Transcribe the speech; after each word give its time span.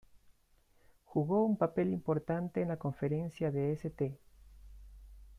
Jugó 1.05 1.45
un 1.45 1.57
papel 1.57 1.91
importante 1.93 2.59
en 2.63 2.69
la 2.69 2.77
Conferencia 2.79 3.51
de 3.51 3.71
St. 3.73 4.17